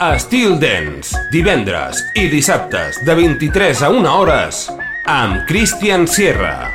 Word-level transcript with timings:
Estil 0.00 0.54
Dance, 0.56 1.12
divendres 1.28 1.98
i 2.16 2.22
dissabtes 2.32 3.02
de 3.04 3.12
23 3.18 3.82
a 3.84 3.90
1 3.92 4.06
hores 4.08 4.60
amb 5.04 5.42
Christian 5.44 6.06
Sierra. 6.08 6.70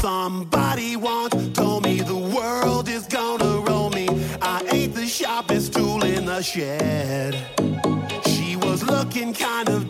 Somebody 0.00 0.96
once 0.96 1.52
told 1.54 1.86
me 1.86 2.00
the 2.02 2.18
world 2.34 2.88
is 2.88 3.06
gonna 3.06 3.62
roll 3.62 3.90
me. 3.90 4.08
I 4.42 4.58
ain't 4.72 4.96
the 4.96 5.06
sharpest 5.06 5.72
tool 5.72 6.02
in 6.02 6.26
the 6.26 6.42
shed. 6.42 7.38
She 8.26 8.56
was 8.56 8.82
looking 8.82 9.32
kind 9.32 9.68
of 9.68 9.89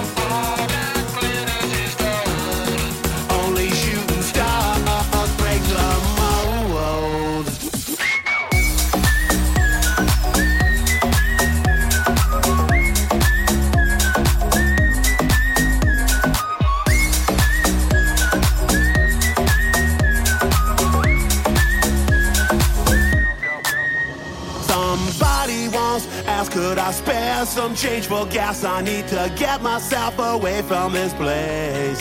Some 27.51 27.75
change 27.75 28.07
for 28.07 28.25
gas? 28.27 28.63
I 28.63 28.81
need 28.81 29.07
to 29.09 29.29
get 29.35 29.61
myself 29.61 30.17
away 30.17 30.61
from 30.61 30.93
this 30.93 31.13
place. 31.13 31.99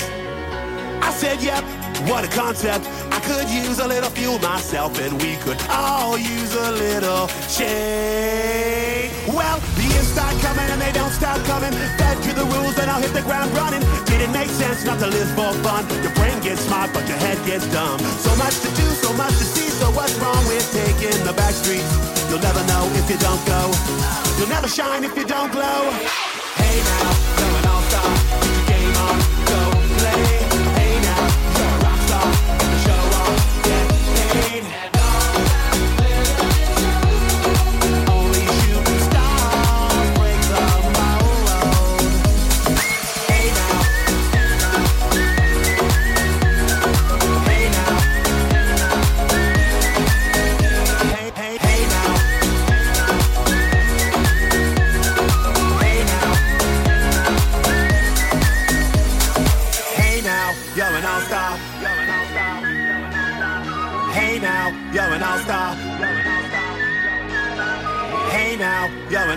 I 1.02 1.10
said, 1.10 1.42
yep, 1.42 1.64
what 2.06 2.22
a 2.22 2.28
concept. 2.28 2.86
I 3.10 3.18
could 3.26 3.50
use 3.50 3.80
a 3.80 3.88
little 3.88 4.10
fuel 4.10 4.38
myself, 4.38 5.00
and 5.00 5.20
we 5.20 5.34
could 5.42 5.60
all 5.68 6.16
use 6.16 6.54
a 6.54 6.70
little 6.70 7.26
change. 7.50 9.10
Well, 9.26 9.58
the 9.74 9.90
years 9.90 10.06
start 10.14 10.38
coming 10.38 10.70
and 10.70 10.80
they 10.80 10.92
don't 10.92 11.10
stop 11.10 11.42
coming. 11.50 11.72
Fed 11.98 12.22
to 12.22 12.32
the 12.32 12.46
rules, 12.54 12.78
and 12.78 12.88
I'll 12.88 13.02
hit 13.02 13.12
the 13.12 13.26
ground 13.26 13.50
running. 13.58 13.82
Didn't 14.06 14.32
make 14.32 14.50
sense 14.54 14.84
not 14.84 15.00
to 15.00 15.08
live 15.08 15.34
for 15.34 15.50
fun. 15.66 15.82
Your 15.98 16.14
brain 16.14 16.38
gets 16.46 16.62
smart, 16.62 16.94
but 16.94 17.08
your 17.08 17.18
head 17.18 17.38
gets 17.44 17.66
dumb. 17.74 17.98
So 18.22 18.30
much 18.36 18.54
to 18.62 18.70
do, 18.78 18.86
so 19.02 19.12
much 19.14 19.34
to 19.34 19.44
see. 19.44 19.68
So 19.82 19.90
what's 19.98 20.14
wrong 20.22 20.46
with 20.46 20.62
taking 20.70 21.18
the 21.26 21.34
back 21.34 21.54
streets? 21.58 21.90
You'll 22.30 22.38
never 22.38 22.62
know 22.70 22.86
if 22.94 23.10
you 23.10 23.18
don't 23.18 23.42
go. 23.50 24.29
You'll 24.40 24.48
never 24.48 24.68
shine 24.68 25.04
if 25.04 25.14
you 25.18 25.26
don't 25.26 25.52
glow. 25.52 25.90
Hey 26.56 26.82
now, 26.82 27.39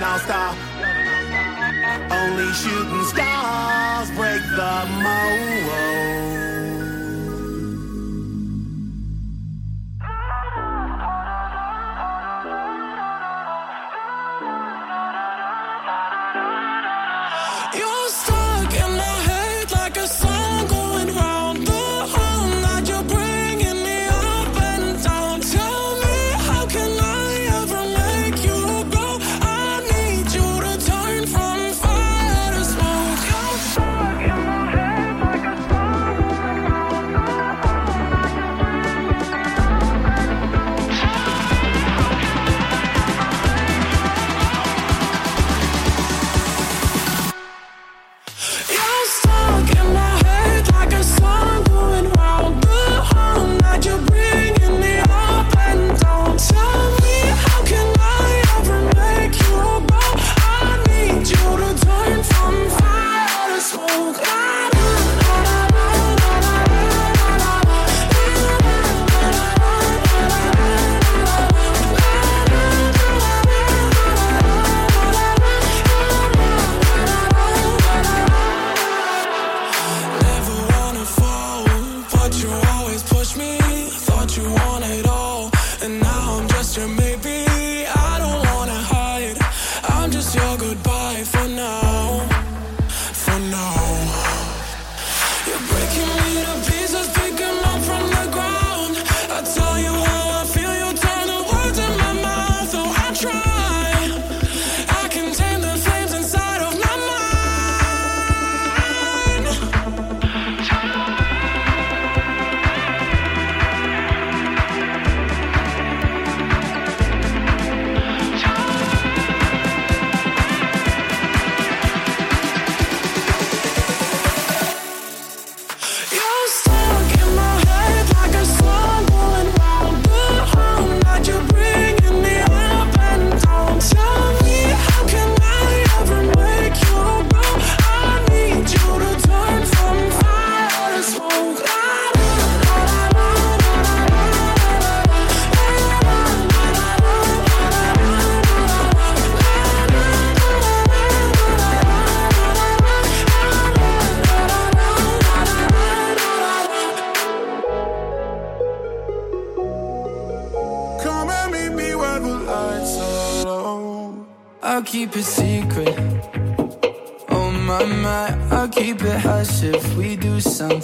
an 0.04 0.10
all-star. 0.12 0.56
Only 2.12 2.52
shooting 2.54 3.06
stars 3.06 4.12
break 4.12 4.42
the 4.56 4.76
mold. 5.02 6.03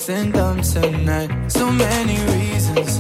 and 0.09 0.33
dumb 0.33 0.61
tonight. 0.61 1.29
So 1.51 1.71
many 1.71 2.17
reasons. 2.33 2.99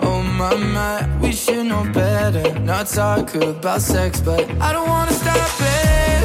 Oh 0.00 0.22
my 0.22 0.54
my, 0.54 1.18
we 1.20 1.32
should 1.32 1.66
know 1.66 1.84
better. 1.92 2.58
Not 2.60 2.86
talk 2.86 3.34
about 3.34 3.80
sex, 3.80 4.20
but 4.20 4.48
I 4.60 4.72
don't 4.72 4.88
wanna 4.88 5.12
stop 5.12 5.50
it. 5.60 6.20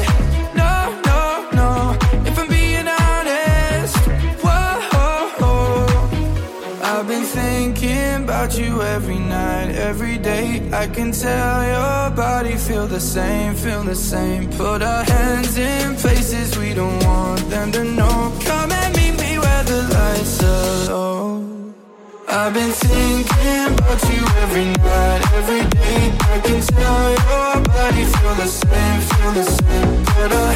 No, 0.54 0.72
no, 1.08 1.20
no. 1.52 1.98
If 2.28 2.38
I'm 2.38 2.48
being 2.48 2.86
honest. 2.86 3.96
I've 6.88 7.08
been 7.08 7.24
thinking 7.24 8.24
about 8.24 8.56
you 8.58 8.82
every 8.82 9.18
night, 9.18 9.74
every 9.74 10.16
day. 10.16 10.68
I 10.72 10.86
can 10.86 11.12
tell 11.12 11.62
your 11.64 12.16
body 12.16 12.56
feel 12.56 12.86
the 12.86 13.00
same, 13.00 13.54
feel 13.54 13.82
the 13.82 13.94
same. 13.94 14.48
Put 14.50 14.82
our 14.82 15.04
hands 15.04 15.58
in 15.58 15.96
places 15.96 16.56
we 16.56 16.72
don't 16.72 17.04
want 17.04 17.50
them 17.50 17.70
to 17.72 17.84
know. 17.84 18.32
Tell 26.68 27.10
your 27.10 27.62
body 27.64 28.04
feel 28.04 28.34
the 28.34 28.46
same, 28.46 29.00
feel 29.00 29.32
the 29.32 29.44
same, 29.44 30.04
but 30.04 30.32
I 30.32 30.55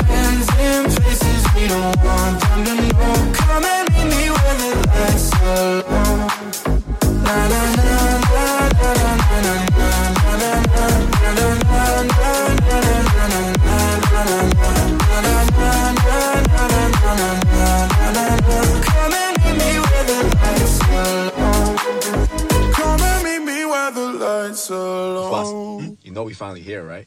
finally 26.41 26.61
here, 26.61 26.83
right? 26.83 27.05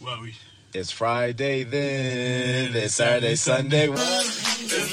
Well, 0.00 0.20
we. 0.22 0.34
It's 0.74 0.90
Friday 0.90 1.62
then. 1.62 2.74
It's 2.74 2.94
Saturday, 2.94 3.36
Sunday. 3.36 3.86
It's 3.88 4.92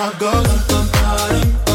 I 0.00 0.04
heart 0.04 0.18
goes. 0.18 1.69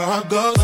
I 0.00 0.20
it 0.20 0.28
goes. 0.28 0.57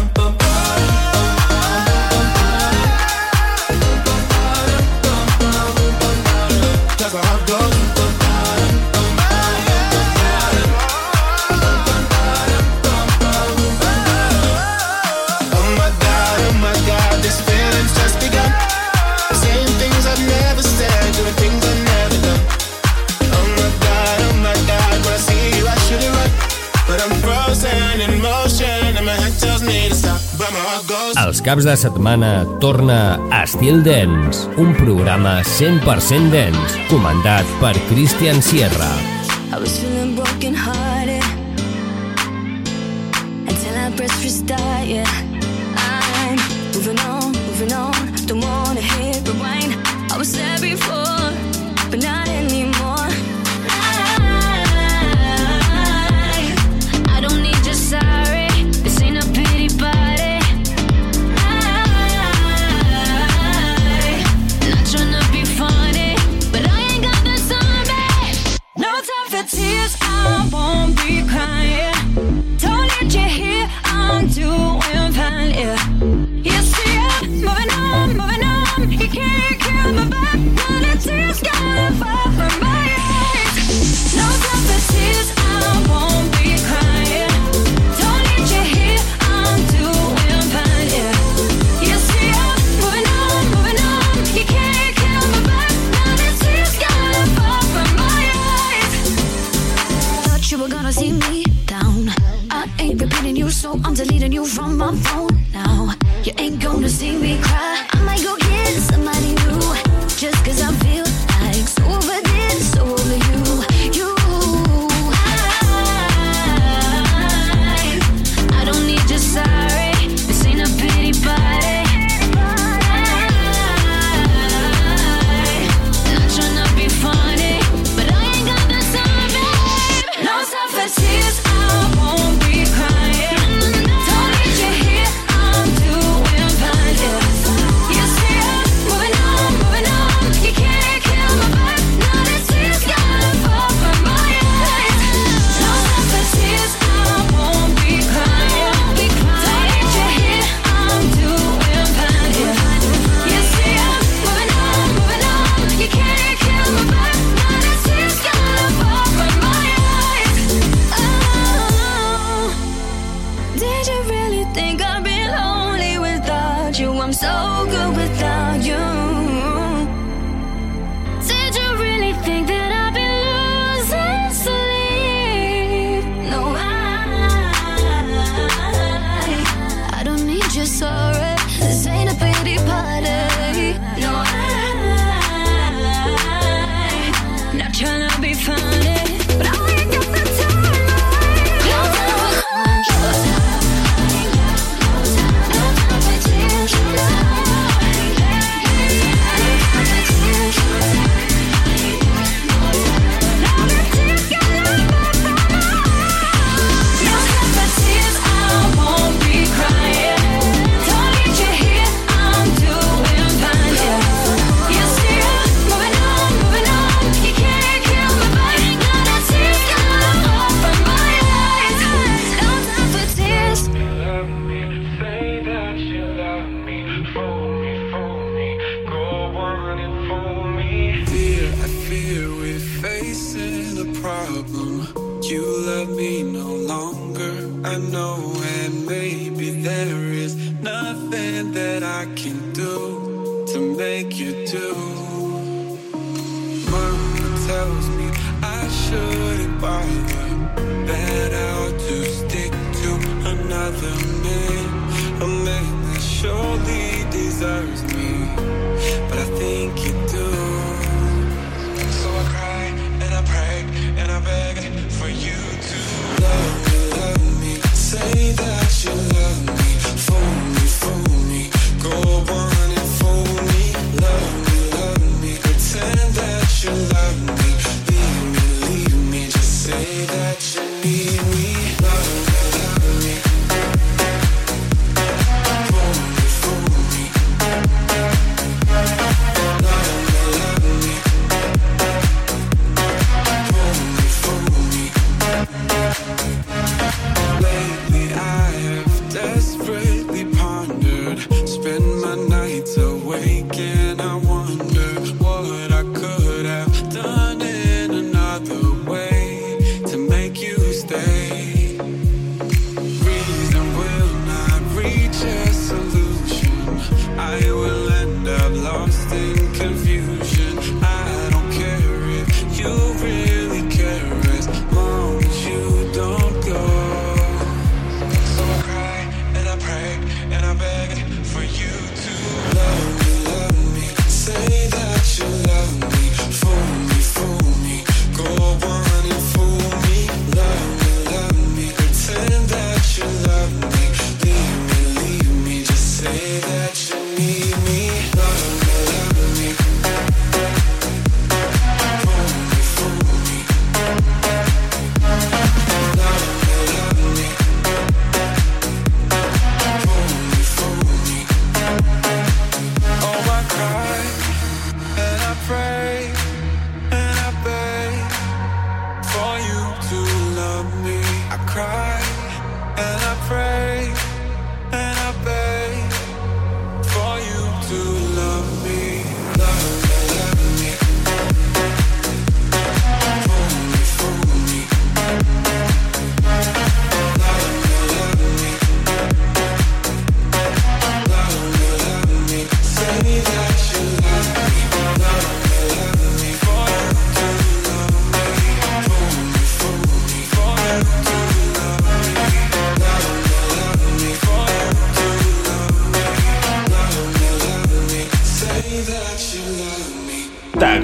caps 31.44 31.66
de 31.68 31.76
setmana 31.76 32.46
torna 32.58 33.20
a 33.30 33.42
Estil 33.44 33.82
Dens, 33.84 34.48
un 34.56 34.72
programa 34.80 35.42
100% 35.44 36.32
dens, 36.32 36.78
comandat 36.88 37.44
per 37.60 37.76
Christian 37.92 38.40
Sierra. 38.40 39.03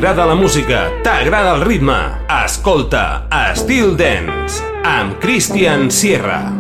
T'agrada 0.01 0.25
la 0.25 0.35
música, 0.35 0.91
t'agrada 1.05 1.57
el 1.57 1.61
ritme. 1.61 2.25
Escolta 2.33 3.29
Still 3.53 3.99
Dance 3.99 4.63
amb 4.83 5.19
Christian 5.21 5.91
Sierra. 5.91 6.55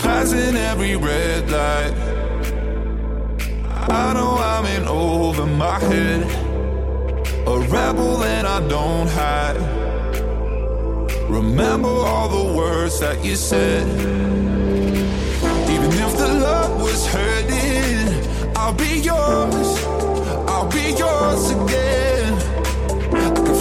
Passing 0.00 0.56
every 0.56 0.96
red 0.96 1.50
light. 1.50 1.92
I 3.90 4.14
know 4.14 4.38
I'm 4.40 4.64
in 4.64 4.88
over 4.88 5.44
my 5.44 5.78
head. 5.78 6.24
A 7.46 7.60
rebel 7.68 8.16
that 8.24 8.46
I 8.46 8.66
don't 8.66 9.10
hide. 9.10 9.60
Remember 11.28 11.90
all 11.90 12.30
the 12.30 12.56
words 12.56 12.98
that 13.00 13.22
you 13.22 13.36
said. 13.36 13.86
Even 15.68 15.92
if 16.00 16.16
the 16.16 16.32
love 16.32 16.80
was 16.80 17.06
hurting 17.08 18.08
I'll 18.56 18.72
be 18.72 19.00
yours. 19.00 19.84
I'll 20.48 20.70
be 20.70 20.96
yours 20.96 21.50
again. 21.50 22.43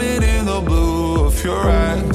in 0.00 0.46
the 0.46 0.60
blue 0.60 1.26
of 1.26 1.44
your 1.44 1.68
eyes 1.68 2.07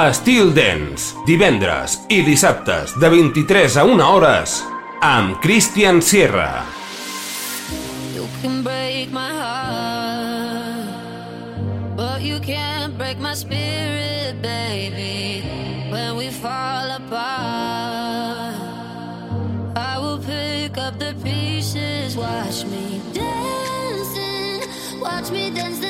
a 0.00 0.14
Steel 0.14 0.54
Dance, 0.54 1.12
divendres 1.28 1.98
i 2.08 2.22
dissabtes 2.24 2.94
de 3.02 3.08
23 3.12 3.74
a 3.76 3.82
1 3.84 4.00
hores 4.00 4.54
amb 5.04 5.36
Christian 5.44 6.00
Sierra. 6.00 6.64
You 8.14 8.24
can 8.40 8.62
break 8.64 9.12
my 9.12 9.28
heart 9.28 10.88
But 11.98 12.22
you 12.22 12.40
can't 12.40 12.96
break 12.96 13.18
my 13.18 13.34
spirit, 13.34 14.40
baby 14.40 15.44
When 15.92 16.16
we 16.16 16.30
fall 16.30 16.96
apart 16.96 18.56
I 19.76 19.98
will 20.00 20.18
pick 20.18 20.78
up 20.78 20.98
the 20.98 21.14
pieces 21.22 22.16
Watch 22.16 22.64
me 22.64 23.02
dancing 23.12 24.64
Watch 24.98 25.30
me 25.30 25.50
dance 25.50 25.89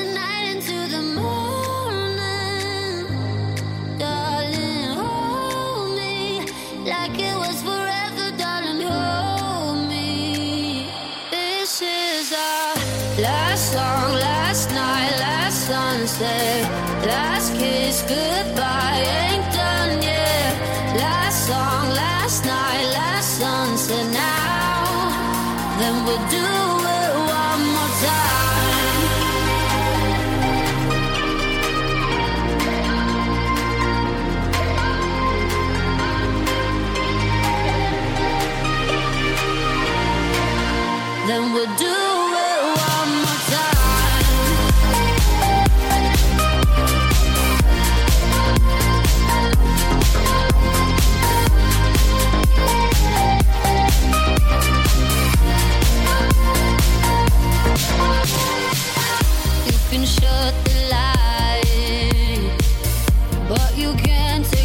last 16.19 17.53
kiss 17.55 18.01
goodbye 18.01 19.03
ain't 19.21 19.53
done 19.53 20.01
yet. 20.01 20.53
Last 20.97 21.47
song 21.47 21.89
last 21.89 22.45
night 22.45 22.85
last 22.93 23.39
sunset 23.39 24.07
now. 24.11 25.79
Then 25.79 26.05
we'll 26.05 26.29
do 26.29 26.60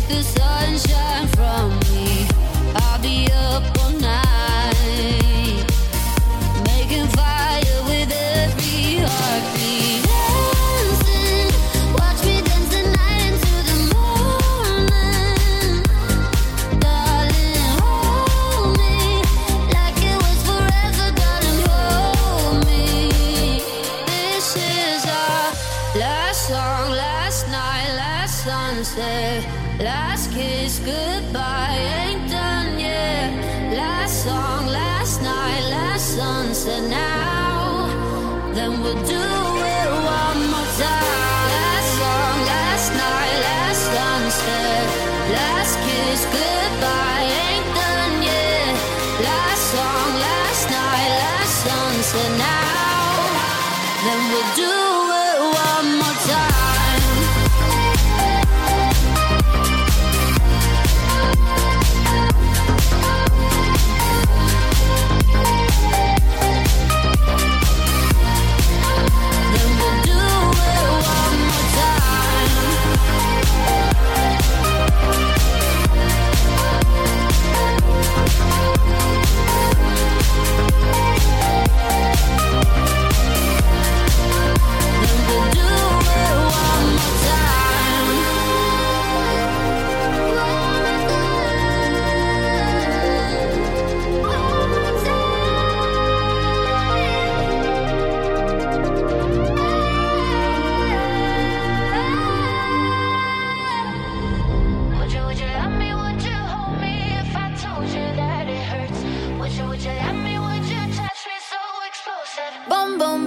the 0.09 0.23
sunshine 0.23 1.27
from 1.29 1.86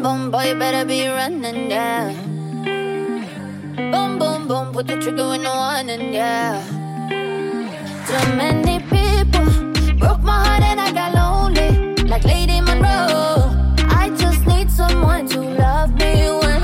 boom, 0.02 0.32
boy, 0.32 0.50
you 0.50 0.56
better 0.56 0.86
be 0.86 1.08
running, 1.08 1.70
yeah. 1.70 2.14
Boom, 3.92 4.18
boom, 4.20 4.48
boom, 4.48 4.72
put 4.72 4.88
the 4.88 4.96
trigger 4.96 5.34
in 5.36 5.44
the 5.44 5.50
one, 5.50 5.90
and 5.90 6.14
yeah. 6.14 6.64
Too 8.08 8.36
many 8.36 8.80
people 8.80 9.46
broke 9.98 10.22
my 10.22 10.38
heart, 10.46 10.64
and 10.64 10.80
I 10.80 10.92
got 10.92 11.14
lonely, 11.14 11.96
like 12.06 12.24
Lady 12.24 12.62
Monroe. 12.62 13.52
I 14.02 14.10
just 14.18 14.46
need 14.48 14.72
someone 14.72 15.28
to 15.28 15.42
love 15.42 15.94
me 15.96 16.14
when, 16.42 16.62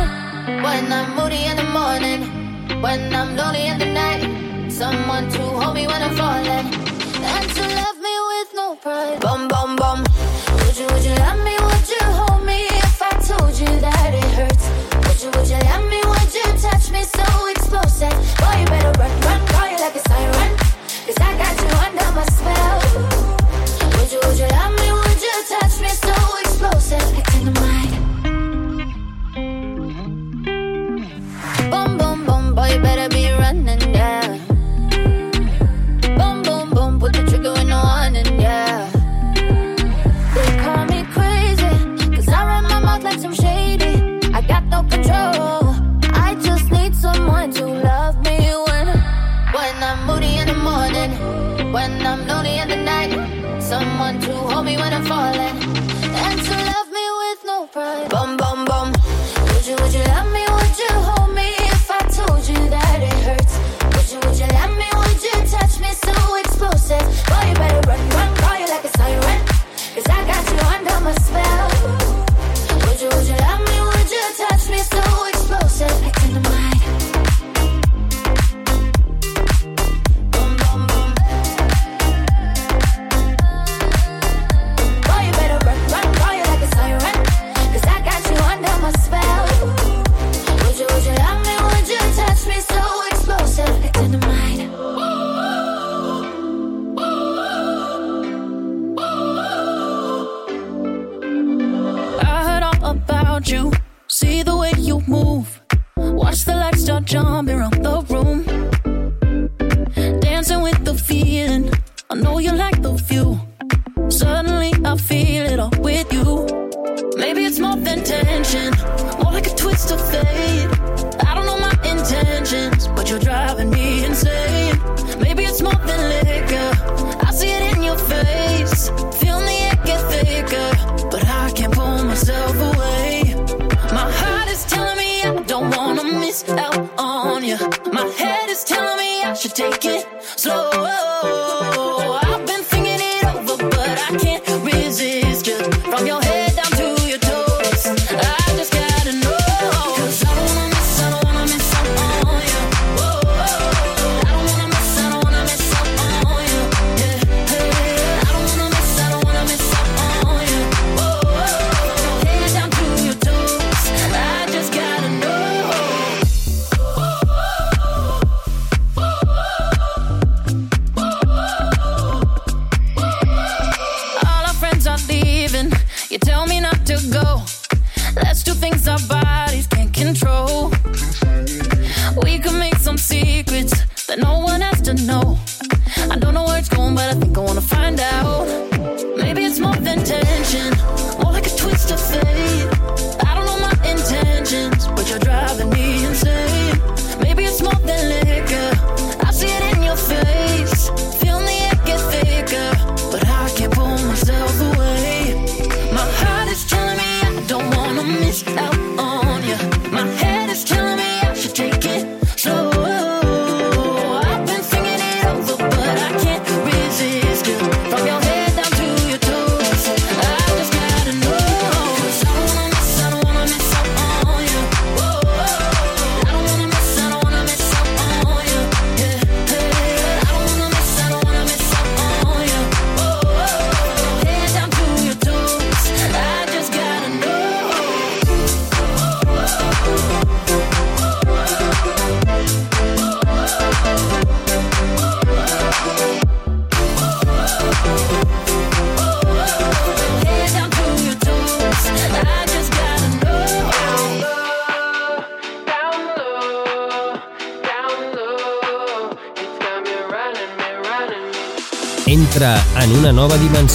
when 0.64 0.92
I'm 0.92 1.16
moody 1.16 1.44
in 1.46 1.58
the 1.58 1.70
morning, 1.80 2.82
when 2.82 3.14
I'm 3.14 3.36
lonely 3.36 3.68
in 3.68 3.80
the 3.80 3.92
night, 3.92 4.72
someone 4.72 5.30
to 5.30 5.42
hold 5.42 5.76
me 5.76 5.88
when 5.88 6.02
I'm 6.02 6.16
falling, 6.16 6.68
and 7.34 7.50
to 7.58 7.64
love 7.80 7.98
me 7.98 8.16
with 8.32 8.50
no 8.56 8.76
pride. 8.76 9.20
Boom, 9.20 9.48
boom, 9.48 9.76
boom. 9.76 10.15
falling. 55.08 55.65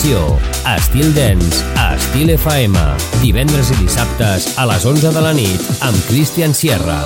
Sessió, 0.01 0.39
Estil 0.79 1.13
Dens, 1.13 1.61
a 1.77 1.91
Estil 1.95 2.31
FM, 2.33 2.81
divendres 3.21 3.69
i 3.75 3.77
dissabtes 3.83 4.49
a 4.57 4.65
les 4.73 4.89
11 4.89 5.13
de 5.13 5.29
la 5.29 5.37
nit 5.37 5.83
amb 5.85 6.07
Cristian 6.09 6.57
Sierra. 6.57 7.03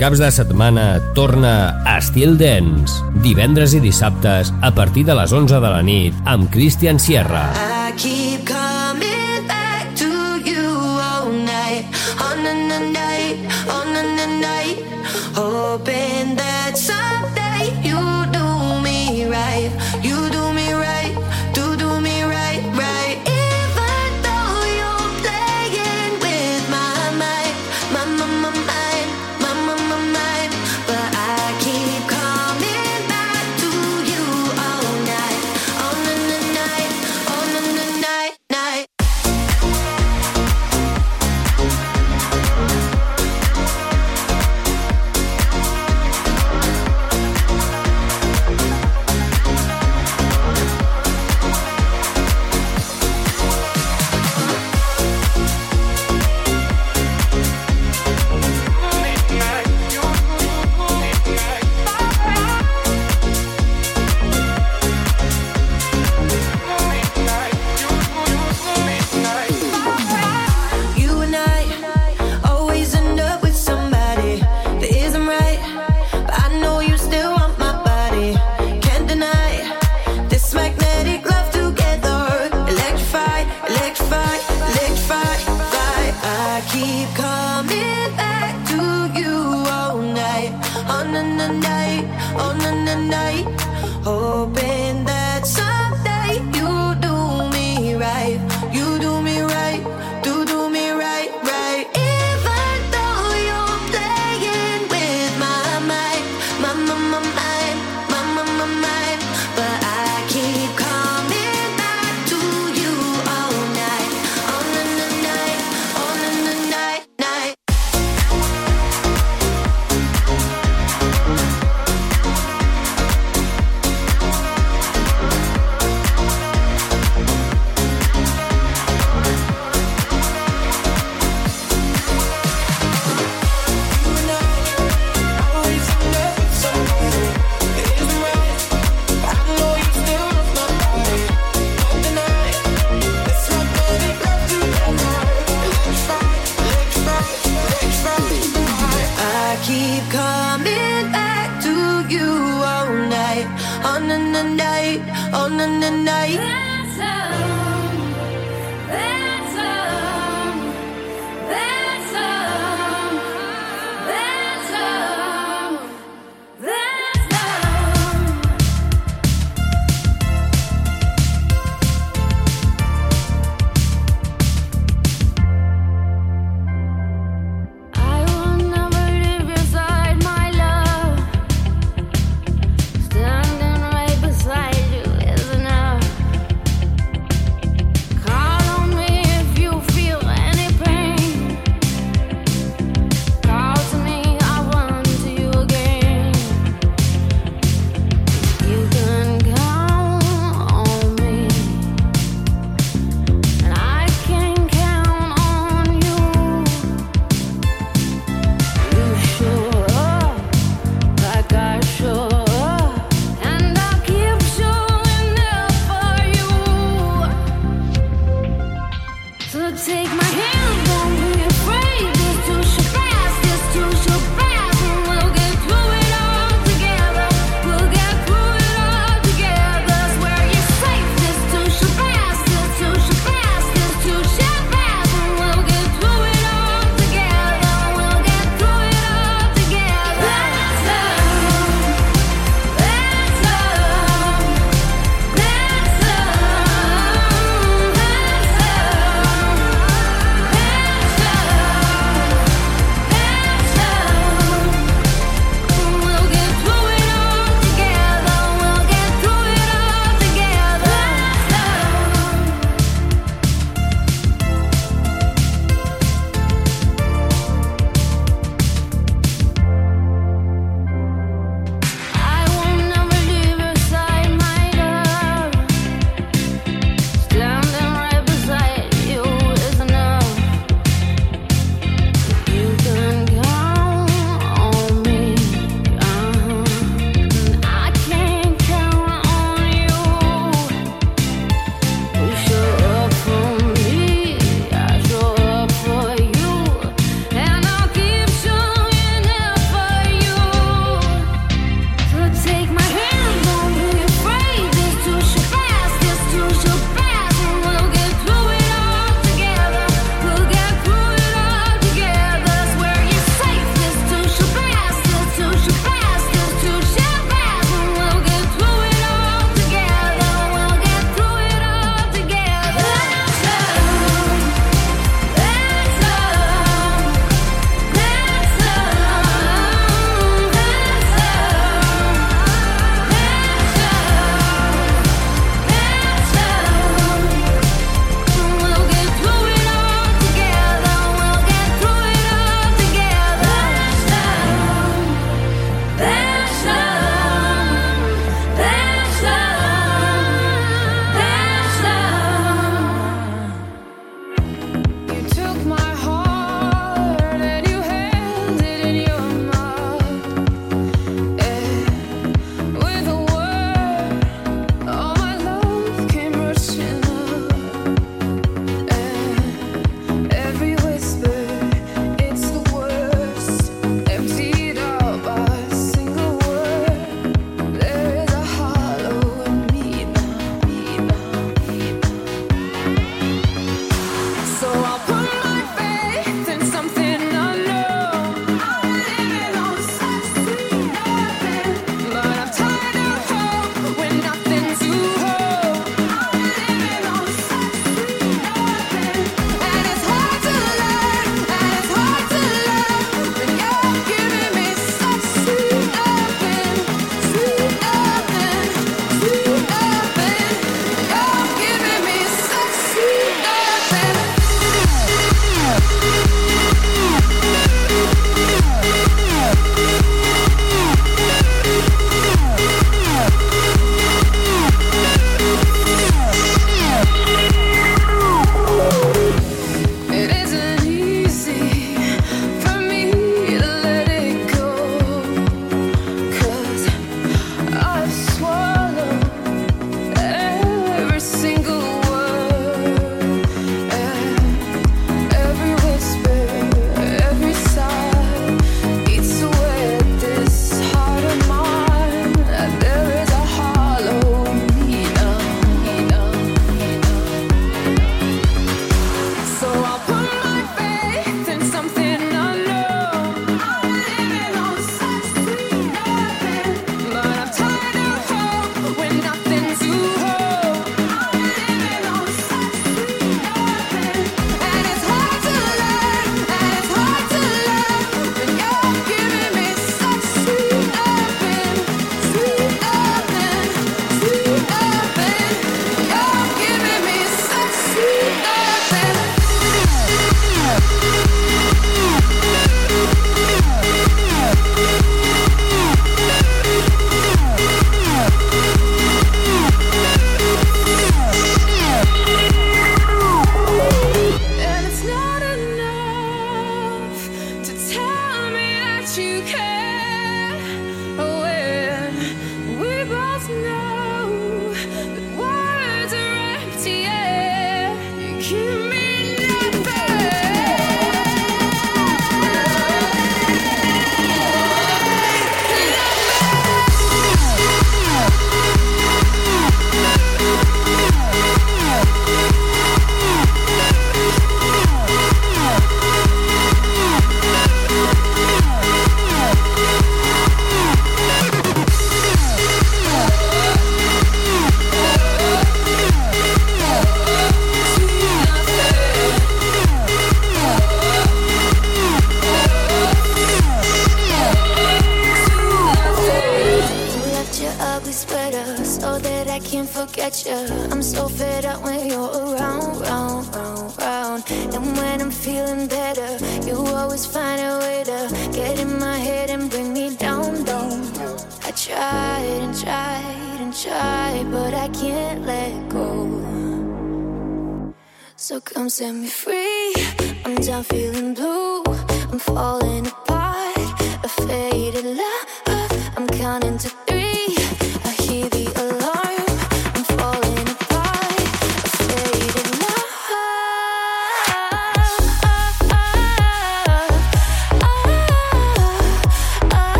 caps 0.00 0.20
de 0.22 0.30
setmana 0.32 0.84
torna 1.12 1.82
a 1.84 1.98
Estil 2.00 2.38
Dance, 2.40 3.02
divendres 3.20 3.74
i 3.76 3.82
dissabtes 3.84 4.48
a 4.64 4.70
partir 4.72 5.04
de 5.04 5.18
les 5.18 5.34
11 5.36 5.60
de 5.60 5.74
la 5.74 5.82
nit 5.84 6.16
amb 6.24 6.48
Christian 6.54 6.96
Sierra. 6.96 7.50
Ah. 7.52 7.69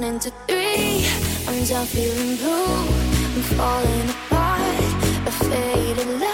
down 0.00 0.02
into 0.02 0.30
three. 0.48 1.06
I'm 1.46 1.64
just 1.64 1.94
feeling 1.94 2.36
blue. 2.36 2.64
I'm 3.34 3.42
falling 3.54 4.08
apart. 4.10 5.26
A 5.26 5.30
faded 5.30 6.20
love. 6.20 6.33